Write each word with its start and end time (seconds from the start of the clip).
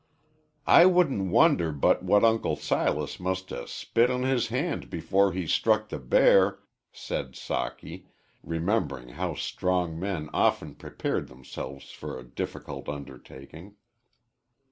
"I 0.65 0.87
wouldn't 0.87 1.29
wonder 1.29 1.71
but 1.71 2.01
what 2.01 2.23
Uncle 2.25 2.55
Silas 2.55 3.19
must 3.19 3.51
'a' 3.51 3.67
spit 3.67 4.09
on 4.09 4.23
his 4.23 4.47
hand 4.47 4.89
before 4.89 5.31
he 5.31 5.45
struck 5.45 5.89
the 5.89 5.99
bear," 5.99 6.57
said 6.91 7.33
Socky, 7.33 8.07
remembering 8.41 9.09
how 9.09 9.35
strong 9.35 9.99
men 9.99 10.27
often 10.33 10.73
prepared 10.73 11.27
themselves 11.27 11.91
for 11.91 12.17
a 12.17 12.23
difficult 12.25 12.89
undertaking. 12.89 13.75